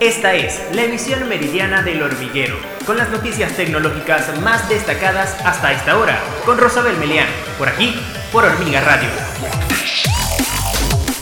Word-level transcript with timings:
Esta 0.00 0.32
es 0.36 0.60
la 0.76 0.84
emisión 0.84 1.28
meridiana 1.28 1.82
del 1.82 2.00
hormiguero, 2.00 2.54
con 2.86 2.96
las 2.96 3.10
noticias 3.10 3.56
tecnológicas 3.56 4.40
más 4.40 4.68
destacadas 4.68 5.36
hasta 5.44 5.72
esta 5.72 5.98
hora, 5.98 6.22
con 6.46 6.56
Rosabel 6.56 6.96
Melián, 6.98 7.26
por 7.58 7.68
aquí, 7.68 7.96
por 8.30 8.44
Hormiga 8.44 8.80
Radio. 8.80 9.08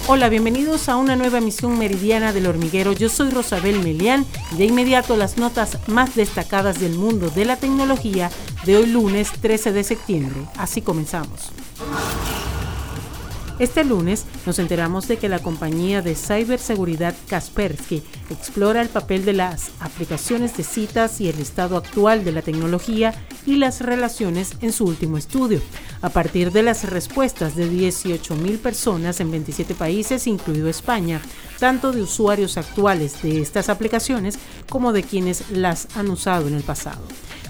Hola, 0.09 0.29
bienvenidos 0.29 0.91
a 0.91 0.97
una 0.97 1.17
nueva 1.17 1.39
emisión 1.39 1.79
meridiana 1.79 2.35
del 2.35 2.47
hormiguero. 2.47 2.93
Yo 2.93 3.09
soy 3.09 3.31
Rosabel 3.31 3.81
Melián 3.81 4.27
y 4.53 4.57
de 4.57 4.67
inmediato 4.67 5.17
las 5.17 5.39
notas 5.39 5.79
más 5.89 6.15
destacadas 6.15 6.79
del 6.79 6.99
mundo 6.99 7.31
de 7.31 7.47
la 7.47 7.57
tecnología 7.57 8.31
de 8.67 8.77
hoy 8.77 8.87
lunes 8.89 9.33
13 9.41 9.73
de 9.73 9.85
septiembre. 9.85 10.43
Así 10.59 10.83
comenzamos. 10.83 11.51
Este 13.59 13.85
lunes 13.85 14.27
nos 14.45 14.59
enteramos 14.59 15.09
de 15.09 15.17
que 15.17 15.31
la 15.31 15.39
compañía 15.39 16.03
de 16.03 16.15
ciberseguridad 16.15 17.15
Kaspersky 17.27 18.03
explora 18.29 18.83
el 18.83 18.91
papel 18.91 19.25
de 19.25 19.33
las 19.33 19.71
aplicaciones 19.81 20.55
de 20.59 20.63
citas 20.63 21.23
y 21.23 21.29
el 21.31 21.41
estado 21.41 21.79
actual 21.79 22.23
de 22.23 22.33
la 22.33 22.43
tecnología 22.43 23.15
y 23.47 23.57
las 23.57 23.81
relaciones 23.81 24.57
en 24.61 24.75
su 24.75 24.85
último 24.85 25.17
estudio. 25.17 25.63
A 26.03 26.11
partir 26.11 26.53
de 26.53 26.63
las 26.63 26.85
respuestas 26.85 27.57
de 27.57 27.71
18.000 27.71 28.59
personas 28.59 29.21
en 29.21 29.31
27 29.31 29.75
países, 29.75 30.27
incluido 30.27 30.69
España, 30.69 31.23
tanto 31.59 31.93
de 31.93 32.03
usuarios 32.03 32.59
actuales 32.59 33.23
de 33.23 33.41
estas 33.41 33.71
aplicaciones 33.71 34.39
como 34.69 34.93
de 34.93 35.03
quienes 35.03 35.51
las 35.51 35.97
han 35.97 36.11
usado 36.11 36.47
en 36.49 36.55
el 36.57 36.63
pasado. 36.63 37.01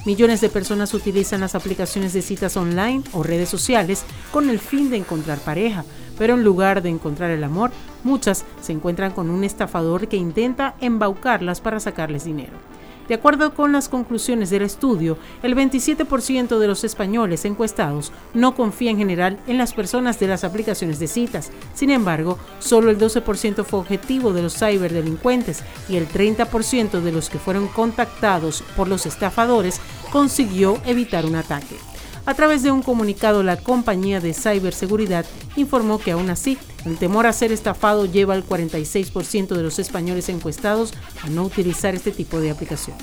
Millones 0.05 0.41
de 0.41 0.49
personas 0.49 0.93
utilizan 0.93 1.41
las 1.41 1.55
aplicaciones 1.55 2.13
de 2.13 2.21
citas 2.21 2.55
online 2.55 3.03
o 3.11 3.23
redes 3.23 3.49
sociales 3.49 4.03
con 4.31 4.49
el 4.49 4.59
fin 4.59 4.89
de 4.89 4.97
encontrar 4.97 5.39
pareja, 5.39 5.83
pero 6.17 6.35
en 6.35 6.43
lugar 6.43 6.81
de 6.81 6.89
encontrar 6.89 7.31
el 7.31 7.43
amor, 7.43 7.71
muchas 8.03 8.45
se 8.61 8.71
encuentran 8.71 9.11
con 9.11 9.29
un 9.29 9.43
estafador 9.43 10.07
que 10.07 10.17
intenta 10.17 10.75
embaucarlas 10.79 11.61
para 11.61 11.79
sacarles 11.79 12.23
dinero. 12.23 12.76
De 13.07 13.15
acuerdo 13.15 13.53
con 13.53 13.71
las 13.71 13.87
conclusiones 13.87 14.49
del 14.49 14.63
estudio, 14.63 15.17
el 15.41 15.55
27% 15.55 16.59
de 16.59 16.67
los 16.67 16.83
españoles 16.83 17.45
encuestados 17.45 18.11
no 18.33 18.53
confía 18.53 18.91
en 18.91 18.97
general 18.97 19.39
en 19.47 19.57
las 19.57 19.73
personas 19.73 20.19
de 20.19 20.27
las 20.27 20.43
aplicaciones 20.43 20.99
de 20.99 21.07
citas. 21.07 21.51
Sin 21.73 21.89
embargo, 21.89 22.37
solo 22.59 22.89
el 22.89 22.97
12% 22.97 23.63
fue 23.63 23.79
objetivo 23.79 24.33
de 24.33 24.41
los 24.41 24.57
ciberdelincuentes 24.57 25.63
y 25.87 25.95
el 25.95 26.07
30% 26.07 27.01
de 27.01 27.11
los 27.11 27.29
que 27.29 27.39
fueron 27.39 27.67
contactados 27.67 28.63
por 28.75 28.87
los 28.87 29.05
estafadores 29.05 29.79
consiguió 30.11 30.77
evitar 30.85 31.25
un 31.25 31.35
ataque. 31.35 31.77
A 32.27 32.33
través 32.33 32.61
de 32.61 32.71
un 32.71 32.81
comunicado, 32.81 33.41
la 33.41 33.55
compañía 33.55 34.19
de 34.19 34.33
ciberseguridad 34.33 35.25
informó 35.55 35.97
que 35.97 36.11
aún 36.11 36.29
así, 36.29 36.57
el 36.83 36.97
temor 36.97 37.25
a 37.25 37.31
ser 37.31 37.53
estafado 37.53 38.05
lleva 38.05 38.33
al 38.33 38.45
46% 38.45 39.55
de 39.55 39.63
los 39.63 39.79
españoles 39.79 40.27
encuestados 40.27 40.93
a 41.23 41.29
no 41.29 41.45
utilizar 41.45 41.95
este 41.95 42.11
tipo 42.11 42.41
de 42.41 42.51
aplicación. 42.51 42.97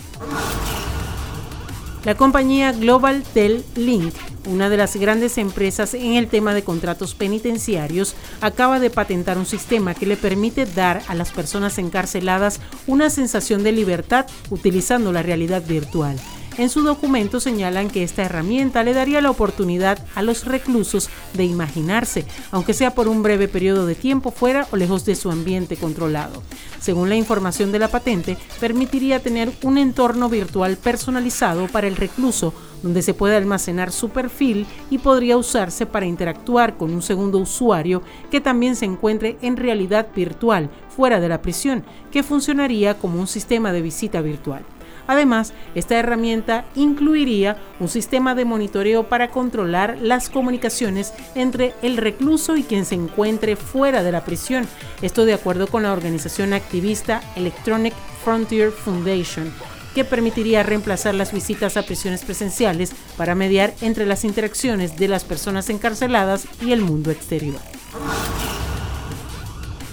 La 2.05 2.15
compañía 2.17 2.73
Global 2.73 3.23
Tel 3.33 3.65
Link, 3.77 4.13
una 4.47 4.69
de 4.69 4.77
las 4.77 4.95
grandes 4.97 5.39
empresas 5.39 5.95
en 5.95 6.17
el 6.17 6.29
tema 6.29 6.53
de 6.53 6.63
contratos 6.63 7.15
penitenciarios, 7.15 8.15
acaba 8.43 8.79
de 8.79 8.91
patentar 8.91 9.39
un 9.39 9.47
sistema 9.47 9.95
que 9.95 10.05
le 10.05 10.19
permite 10.19 10.67
dar 10.67 11.03
a 11.09 11.15
las 11.15 11.31
personas 11.31 11.79
encarceladas 11.79 12.61
una 12.87 13.09
sensación 13.09 13.63
de 13.63 13.73
libertad 13.73 14.27
utilizando 14.51 15.13
la 15.13 15.23
realidad 15.23 15.63
virtual. 15.67 16.21
En 16.57 16.71
su 16.71 16.83
documento 16.83 17.41
señalan 17.41 17.91
que 17.91 18.05
esta 18.05 18.23
herramienta 18.23 18.85
le 18.85 18.95
daría 18.95 19.21
la 19.21 19.31
oportunidad 19.31 19.99
a 20.15 20.23
los 20.23 20.45
reclusos 20.45 21.11
de 21.33 21.45
imaginarse, 21.45 22.27
aunque 22.53 22.75
sea 22.75 22.95
por 22.95 23.09
un 23.09 23.25
breve 23.25 23.49
periodo 23.49 23.87
de 23.87 23.97
tiempo 23.97 24.31
fuera 24.31 24.69
o 24.71 24.77
lejos 24.77 25.05
de 25.05 25.17
su 25.17 25.33
ambiente 25.33 25.77
controlado. 25.77 26.45
Según 26.81 27.09
la 27.09 27.17
información 27.17 27.73
de 27.73 27.81
la 27.81 27.89
patente, 27.89 28.37
permitiría 28.61 29.21
tener 29.21 29.51
un 29.63 29.79
entorno 29.79 30.29
virtual 30.29 30.77
personalizado 30.77 31.67
para 31.67 31.89
el 31.89 31.97
recluso 31.97 32.55
donde 32.85 33.03
se 33.03 33.15
puede 33.15 33.35
almacenar 33.35 33.91
su 33.91 34.11
perfil 34.11 34.67
y 34.91 34.99
podría 34.99 35.37
usarse 35.37 35.87
para 35.87 36.07
interactuar 36.07 36.77
con 36.77 36.93
un 36.93 37.03
segundo 37.03 37.39
usuario 37.39 38.03
que 38.31 38.41
también 38.41 38.77
se 38.77 38.85
encuentre 38.85 39.39
en 39.43 39.57
realidad 39.57 40.07
virtual 40.15 40.71
fuera 40.95 41.19
de 41.19 41.29
la 41.29 41.43
prisión, 41.43 41.83
que 42.13 42.23
funcionaría 42.23 42.99
como 42.99 43.19
un 43.19 43.27
sistema 43.27 43.73
de 43.73 43.83
visita 43.83 44.21
virtual. 44.21 44.65
Además, 45.07 45.53
esta 45.75 45.97
herramienta 45.97 46.65
incluiría 46.75 47.57
un 47.81 47.89
sistema 47.89 48.35
de 48.35 48.45
monitoreo 48.45 49.09
para 49.09 49.29
controlar 49.29 49.99
las 50.01 50.31
comunicaciones 50.31 51.13
entre 51.35 51.75
el 51.83 51.97
recluso 51.97 52.57
y 52.57 52.63
quien 52.63 52.85
se 52.85 52.95
encuentre 52.95 53.57
fuera 53.57 54.03
de 54.03 54.13
la 54.13 54.25
prisión. 54.25 54.67
Esto 55.03 55.25
de 55.25 55.35
acuerdo 55.35 55.67
con 55.67 55.83
la 55.83 55.93
organización 55.93 56.53
activista 56.53 57.23
Electronic 57.37 57.95
Frontier 58.25 58.71
Foundation 58.71 59.53
que 59.95 60.05
permitiría 60.05 60.65
reemplazar 60.65 61.15
las 61.15 61.33
visitas 61.33 61.77
a 61.77 61.83
prisiones 61.85 62.25
presenciales 62.25 62.93
para 63.17 63.37
mediar 63.37 63.75
entre 63.81 64.07
las 64.07 64.25
interacciones 64.25 64.97
de 64.97 65.09
las 65.09 65.25
personas 65.25 65.71
encarceladas 65.71 66.47
y 66.61 66.73
el 66.73 66.81
mundo 66.81 67.11
exterior. 67.13 67.61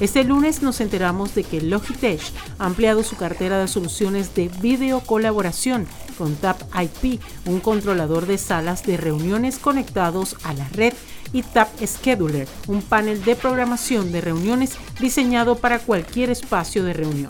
Este 0.01 0.23
lunes 0.23 0.63
nos 0.63 0.81
enteramos 0.81 1.35
de 1.35 1.43
que 1.43 1.61
Logitech 1.61 2.21
ha 2.57 2.65
ampliado 2.65 3.03
su 3.03 3.17
cartera 3.17 3.59
de 3.59 3.67
soluciones 3.67 4.33
de 4.33 4.49
video 4.59 5.01
colaboración 5.01 5.85
con 6.17 6.35
Tap 6.37 6.59
IP, 6.73 7.21
un 7.45 7.59
controlador 7.59 8.25
de 8.25 8.39
salas 8.39 8.81
de 8.81 8.97
reuniones 8.97 9.59
conectados 9.59 10.37
a 10.43 10.53
la 10.53 10.67
red, 10.69 10.93
y 11.33 11.43
Tap 11.43 11.69
Scheduler, 11.79 12.47
un 12.67 12.81
panel 12.81 13.23
de 13.23 13.35
programación 13.35 14.11
de 14.11 14.21
reuniones 14.21 14.71
diseñado 14.99 15.55
para 15.55 15.77
cualquier 15.77 16.31
espacio 16.31 16.83
de 16.83 16.93
reunión. 16.93 17.29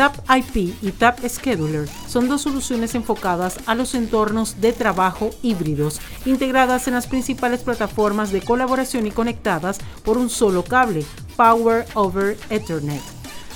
Tap 0.00 0.16
IP 0.34 0.74
y 0.80 0.92
Tap 0.92 1.18
Scheduler 1.28 1.86
son 2.08 2.26
dos 2.26 2.40
soluciones 2.40 2.94
enfocadas 2.94 3.58
a 3.66 3.74
los 3.74 3.94
entornos 3.94 4.58
de 4.58 4.72
trabajo 4.72 5.28
híbridos, 5.42 6.00
integradas 6.24 6.88
en 6.88 6.94
las 6.94 7.06
principales 7.06 7.60
plataformas 7.60 8.32
de 8.32 8.40
colaboración 8.40 9.06
y 9.06 9.10
conectadas 9.10 9.78
por 10.02 10.16
un 10.16 10.30
solo 10.30 10.64
cable, 10.64 11.04
Power 11.36 11.84
over 11.92 12.38
Ethernet. 12.48 13.02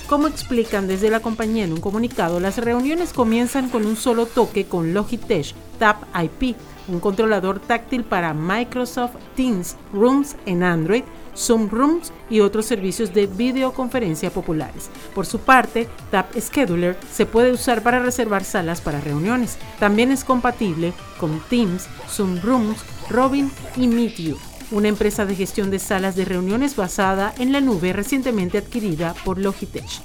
Como 0.07 0.27
explican 0.27 0.87
desde 0.87 1.09
la 1.09 1.19
compañía 1.19 1.63
en 1.63 1.73
un 1.73 1.81
comunicado, 1.81 2.39
las 2.39 2.59
reuniones 2.59 3.11
comienzan 3.11 3.67
con 3.67 3.87
un 3.87 3.95
solo 3.95 4.27
toque 4.27 4.67
con 4.67 4.93
Logitech 4.93 5.55
Tap 5.79 6.03
IP, 6.13 6.55
un 6.87 6.99
controlador 6.99 7.59
táctil 7.59 8.03
para 8.03 8.33
Microsoft 8.33 9.15
Teams 9.35 9.75
Rooms 9.93 10.35
en 10.45 10.63
Android, 10.63 11.03
Zoom 11.35 11.69
Rooms 11.69 12.11
y 12.29 12.39
otros 12.39 12.65
servicios 12.65 13.13
de 13.13 13.27
videoconferencia 13.27 14.29
populares. 14.29 14.89
Por 15.13 15.25
su 15.25 15.39
parte, 15.39 15.87
Tap 16.11 16.33
Scheduler 16.37 16.97
se 17.11 17.25
puede 17.25 17.51
usar 17.51 17.83
para 17.83 17.99
reservar 17.99 18.43
salas 18.43 18.81
para 18.81 19.01
reuniones. 19.01 19.57
También 19.79 20.11
es 20.11 20.23
compatible 20.23 20.93
con 21.19 21.39
Teams, 21.49 21.87
Zoom 22.09 22.39
Rooms, 22.41 22.77
Robin 23.09 23.51
y 23.75 23.87
Meet 23.87 24.15
You 24.17 24.37
una 24.71 24.87
empresa 24.87 25.25
de 25.25 25.35
gestión 25.35 25.69
de 25.69 25.79
salas 25.79 26.15
de 26.15 26.25
reuniones 26.25 26.75
basada 26.75 27.33
en 27.37 27.51
la 27.51 27.61
nube 27.61 27.93
recientemente 27.93 28.57
adquirida 28.57 29.13
por 29.23 29.37
Logitech. 29.37 30.01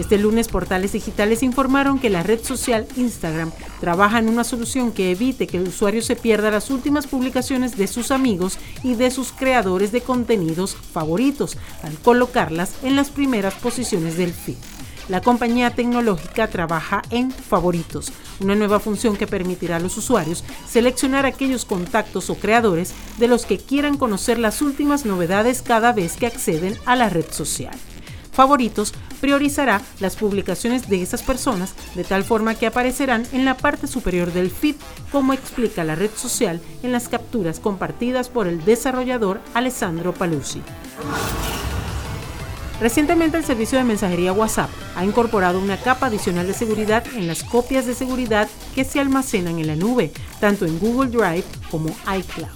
Este 0.00 0.16
lunes, 0.16 0.48
portales 0.48 0.92
digitales 0.92 1.42
informaron 1.42 1.98
que 1.98 2.08
la 2.08 2.22
red 2.22 2.42
social 2.42 2.88
Instagram 2.96 3.52
trabaja 3.80 4.18
en 4.18 4.30
una 4.30 4.44
solución 4.44 4.92
que 4.92 5.10
evite 5.10 5.46
que 5.46 5.58
el 5.58 5.68
usuario 5.68 6.00
se 6.00 6.16
pierda 6.16 6.50
las 6.50 6.70
últimas 6.70 7.06
publicaciones 7.06 7.76
de 7.76 7.86
sus 7.86 8.10
amigos 8.10 8.58
y 8.82 8.94
de 8.94 9.10
sus 9.10 9.30
creadores 9.30 9.92
de 9.92 10.00
contenidos 10.00 10.74
favoritos, 10.74 11.58
al 11.82 11.98
colocarlas 11.98 12.76
en 12.82 12.96
las 12.96 13.10
primeras 13.10 13.52
posiciones 13.52 14.16
del 14.16 14.32
feed. 14.32 14.56
La 15.10 15.20
compañía 15.20 15.74
tecnológica 15.74 16.48
trabaja 16.48 17.02
en 17.10 17.30
favoritos, 17.30 18.10
una 18.40 18.54
nueva 18.54 18.80
función 18.80 19.18
que 19.18 19.26
permitirá 19.26 19.76
a 19.76 19.80
los 19.80 19.98
usuarios 19.98 20.44
seleccionar 20.66 21.26
aquellos 21.26 21.66
contactos 21.66 22.30
o 22.30 22.36
creadores 22.36 22.94
de 23.18 23.28
los 23.28 23.44
que 23.44 23.58
quieran 23.58 23.98
conocer 23.98 24.38
las 24.38 24.62
últimas 24.62 25.04
novedades 25.04 25.60
cada 25.60 25.92
vez 25.92 26.16
que 26.16 26.26
acceden 26.26 26.78
a 26.86 26.96
la 26.96 27.10
red 27.10 27.30
social 27.30 27.76
favoritos 28.32 28.94
priorizará 29.20 29.80
las 30.00 30.16
publicaciones 30.16 30.88
de 30.88 31.02
esas 31.02 31.22
personas 31.22 31.74
de 31.94 32.04
tal 32.04 32.24
forma 32.24 32.54
que 32.54 32.66
aparecerán 32.66 33.26
en 33.32 33.44
la 33.44 33.56
parte 33.56 33.86
superior 33.86 34.32
del 34.32 34.50
feed, 34.50 34.76
como 35.12 35.32
explica 35.32 35.84
la 35.84 35.94
red 35.94 36.10
social 36.16 36.60
en 36.82 36.92
las 36.92 37.08
capturas 37.08 37.60
compartidas 37.60 38.28
por 38.28 38.46
el 38.46 38.64
desarrollador 38.64 39.40
Alessandro 39.54 40.14
Paluzzi. 40.14 40.62
Recientemente 42.80 43.36
el 43.36 43.44
servicio 43.44 43.76
de 43.76 43.84
mensajería 43.84 44.32
WhatsApp 44.32 44.70
ha 44.96 45.04
incorporado 45.04 45.60
una 45.60 45.76
capa 45.76 46.06
adicional 46.06 46.46
de 46.46 46.54
seguridad 46.54 47.04
en 47.14 47.26
las 47.26 47.44
copias 47.44 47.84
de 47.84 47.94
seguridad 47.94 48.48
que 48.74 48.84
se 48.84 49.00
almacenan 49.00 49.58
en 49.58 49.66
la 49.66 49.76
nube, 49.76 50.12
tanto 50.40 50.64
en 50.64 50.78
Google 50.78 51.10
Drive 51.10 51.44
como 51.70 51.90
iCloud, 51.90 52.48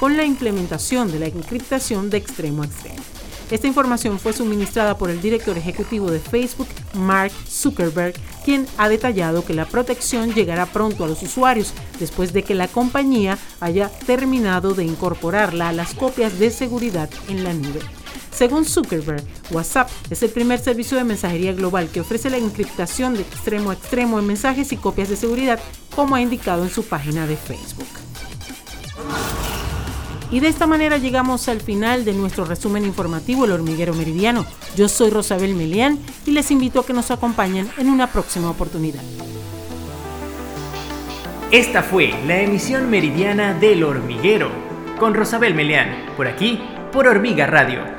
con 0.00 0.16
la 0.16 0.24
implementación 0.24 1.12
de 1.12 1.18
la 1.18 1.26
encriptación 1.26 2.08
de 2.08 2.16
extremo 2.16 2.62
a 2.62 2.66
extremo. 2.66 3.15
Esta 3.50 3.68
información 3.68 4.18
fue 4.18 4.32
suministrada 4.32 4.98
por 4.98 5.08
el 5.08 5.22
director 5.22 5.56
ejecutivo 5.56 6.10
de 6.10 6.18
Facebook, 6.18 6.66
Mark 6.94 7.30
Zuckerberg, 7.48 8.14
quien 8.44 8.66
ha 8.76 8.88
detallado 8.88 9.44
que 9.44 9.54
la 9.54 9.66
protección 9.66 10.34
llegará 10.34 10.66
pronto 10.66 11.04
a 11.04 11.06
los 11.06 11.22
usuarios 11.22 11.72
después 12.00 12.32
de 12.32 12.42
que 12.42 12.56
la 12.56 12.66
compañía 12.66 13.38
haya 13.60 13.88
terminado 13.88 14.74
de 14.74 14.84
incorporarla 14.84 15.68
a 15.68 15.72
las 15.72 15.94
copias 15.94 16.40
de 16.40 16.50
seguridad 16.50 17.08
en 17.28 17.44
la 17.44 17.52
nube. 17.52 17.80
Según 18.32 18.64
Zuckerberg, 18.64 19.22
WhatsApp 19.50 19.88
es 20.10 20.22
el 20.24 20.30
primer 20.30 20.58
servicio 20.58 20.98
de 20.98 21.04
mensajería 21.04 21.52
global 21.52 21.88
que 21.88 22.00
ofrece 22.00 22.28
la 22.28 22.36
encriptación 22.38 23.14
de 23.14 23.22
extremo 23.22 23.70
a 23.70 23.74
extremo 23.74 24.18
en 24.18 24.26
mensajes 24.26 24.72
y 24.72 24.76
copias 24.76 25.08
de 25.08 25.16
seguridad, 25.16 25.60
como 25.94 26.16
ha 26.16 26.20
indicado 26.20 26.64
en 26.64 26.70
su 26.70 26.84
página 26.84 27.26
de 27.26 27.36
Facebook. 27.36 27.86
Y 30.36 30.40
de 30.40 30.48
esta 30.48 30.66
manera 30.66 30.98
llegamos 30.98 31.48
al 31.48 31.62
final 31.62 32.04
de 32.04 32.12
nuestro 32.12 32.44
resumen 32.44 32.84
informativo 32.84 33.46
El 33.46 33.52
Hormiguero 33.52 33.94
Meridiano. 33.94 34.44
Yo 34.76 34.86
soy 34.86 35.08
Rosabel 35.08 35.54
Melián 35.54 35.98
y 36.26 36.32
les 36.32 36.50
invito 36.50 36.80
a 36.80 36.84
que 36.84 36.92
nos 36.92 37.10
acompañen 37.10 37.70
en 37.78 37.88
una 37.88 38.08
próxima 38.08 38.50
oportunidad. 38.50 39.00
Esta 41.50 41.82
fue 41.82 42.12
la 42.26 42.42
emisión 42.42 42.90
meridiana 42.90 43.54
del 43.54 43.82
Hormiguero 43.82 44.50
con 44.98 45.14
Rosabel 45.14 45.54
Melián, 45.54 46.04
por 46.18 46.26
aquí, 46.26 46.60
por 46.92 47.08
Hormiga 47.08 47.46
Radio 47.46 47.95